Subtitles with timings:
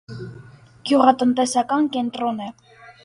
[0.91, 2.49] Գյուղատնտեսական կենտրոն Է։